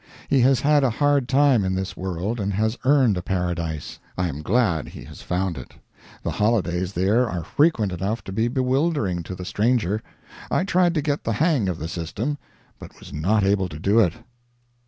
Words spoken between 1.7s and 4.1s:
this world, and has earned a paradise.